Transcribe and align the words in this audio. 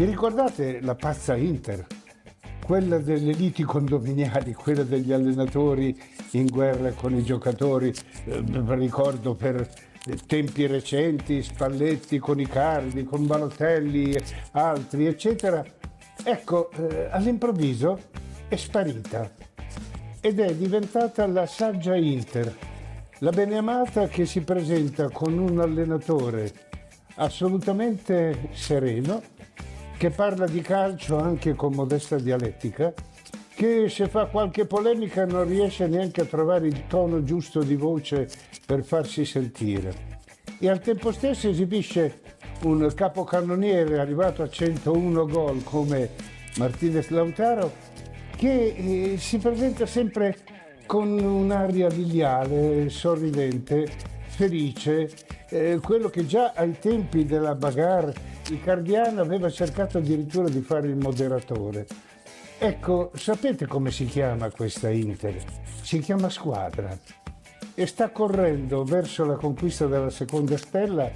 Vi 0.00 0.06
ricordate 0.06 0.80
la 0.80 0.94
pazza 0.94 1.36
Inter? 1.36 1.86
Quella 2.64 2.96
delle 2.96 3.32
liti 3.32 3.64
condominiali, 3.64 4.54
quella 4.54 4.82
degli 4.82 5.12
allenatori 5.12 5.94
in 6.30 6.46
guerra 6.46 6.92
con 6.92 7.14
i 7.14 7.22
giocatori, 7.22 7.92
eh, 8.24 8.42
ricordo 8.46 9.34
per 9.34 9.68
tempi 10.26 10.66
recenti, 10.66 11.42
Spalletti 11.42 12.18
con 12.18 12.40
Icardi, 12.40 13.04
con 13.04 13.26
Balotelli, 13.26 14.16
altri, 14.52 15.04
eccetera. 15.04 15.62
Ecco, 16.24 16.70
eh, 16.70 17.08
all'improvviso 17.10 17.98
è 18.48 18.56
sparita 18.56 19.30
ed 20.22 20.40
è 20.40 20.54
diventata 20.54 21.26
la 21.26 21.44
saggia 21.44 21.94
Inter, 21.94 22.56
la 23.18 23.32
beneamata 23.32 24.08
che 24.08 24.24
si 24.24 24.40
presenta 24.40 25.10
con 25.10 25.36
un 25.36 25.60
allenatore 25.60 26.68
assolutamente 27.16 28.48
sereno, 28.52 29.22
che 30.00 30.08
parla 30.08 30.46
di 30.46 30.62
calcio 30.62 31.18
anche 31.18 31.54
con 31.54 31.74
modesta 31.74 32.16
dialettica, 32.16 32.90
che 33.54 33.90
se 33.90 34.08
fa 34.08 34.24
qualche 34.28 34.64
polemica 34.64 35.26
non 35.26 35.46
riesce 35.46 35.86
neanche 35.88 36.22
a 36.22 36.24
trovare 36.24 36.68
il 36.68 36.86
tono 36.86 37.22
giusto 37.22 37.62
di 37.62 37.76
voce 37.76 38.26
per 38.64 38.82
farsi 38.82 39.26
sentire. 39.26 39.92
E 40.58 40.70
al 40.70 40.80
tempo 40.80 41.12
stesso 41.12 41.50
esibisce 41.50 42.22
un 42.62 42.90
capocannoniere 42.94 43.98
arrivato 43.98 44.42
a 44.42 44.48
101 44.48 45.26
gol 45.26 45.62
come 45.64 46.08
Martinez 46.56 47.10
Lautaro 47.10 47.70
che 48.38 48.74
eh, 48.74 49.18
si 49.18 49.36
presenta 49.36 49.84
sempre 49.84 50.38
con 50.86 51.10
un'aria 51.18 51.88
vigliale, 51.88 52.88
sorridente, 52.88 53.86
felice, 54.28 55.10
eh, 55.50 55.78
quello 55.82 56.08
che 56.08 56.24
già 56.24 56.52
ai 56.56 56.78
tempi 56.78 57.26
della 57.26 57.54
bagarre 57.54 58.29
Icardiano 58.48 59.20
aveva 59.20 59.50
cercato 59.50 59.98
addirittura 59.98 60.48
di 60.48 60.60
fare 60.60 60.88
il 60.88 60.96
moderatore. 60.96 61.86
Ecco, 62.58 63.10
sapete 63.14 63.66
come 63.66 63.90
si 63.90 64.04
chiama 64.06 64.50
questa 64.50 64.90
Inter? 64.90 65.36
Si 65.82 65.98
chiama 66.00 66.28
squadra 66.28 66.96
e 67.74 67.86
sta 67.86 68.10
correndo 68.10 68.84
verso 68.84 69.24
la 69.24 69.36
conquista 69.36 69.86
della 69.86 70.10
seconda 70.10 70.56
stella 70.56 71.10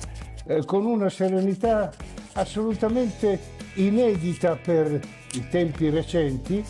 eh, 0.47 0.64
con 0.64 0.86
una 0.86 1.11
serenità 1.11 1.92
assolutamente 2.34 3.39
inedita 3.75 4.56
per 4.56 5.00
i 5.34 5.48
tempi 5.48 5.91
recenti, 5.91 6.64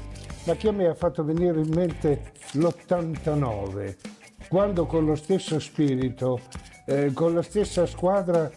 ma 0.44 0.54
che 0.54 0.68
a 0.68 0.72
me 0.72 0.88
ha 0.88 0.94
fatto 0.94 1.24
venire 1.24 1.60
in 1.60 1.70
mente 1.72 2.32
l'89, 2.52 3.96
quando 4.48 4.86
con 4.86 5.04
lo 5.04 5.14
stesso 5.14 5.58
spirito, 5.58 6.40
eh, 6.86 7.12
con 7.12 7.34
la 7.34 7.42
stessa 7.42 7.86
squadra 7.86 8.50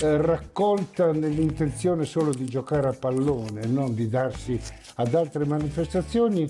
eh, 0.00 0.16
raccolta 0.16 1.12
nell'intenzione 1.12 2.04
solo 2.04 2.32
di 2.32 2.46
giocare 2.46 2.88
a 2.88 2.92
pallone, 2.92 3.66
non 3.66 3.94
di 3.94 4.08
darsi 4.08 4.60
ad 4.96 5.14
altre 5.14 5.44
manifestazioni, 5.44 6.46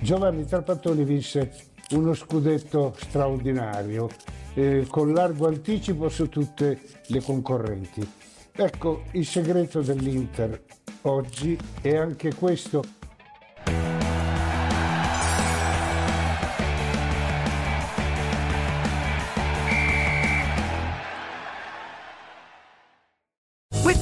Giovanni 0.00 0.46
Trapattoni 0.46 1.04
vinse 1.04 1.68
uno 1.90 2.14
scudetto 2.14 2.94
straordinario, 2.96 4.08
eh, 4.54 4.86
con 4.88 5.12
largo 5.12 5.46
anticipo 5.46 6.08
su 6.08 6.28
tutte 6.28 6.80
le 7.06 7.22
concorrenti. 7.22 8.08
Ecco, 8.52 9.04
il 9.12 9.26
segreto 9.26 9.80
dell'Inter 9.80 10.62
oggi 11.02 11.58
è 11.80 11.96
anche 11.96 12.34
questo. 12.34 12.82